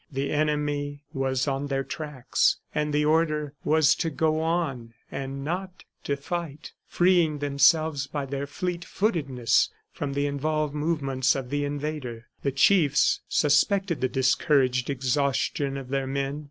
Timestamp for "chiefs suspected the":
12.51-14.09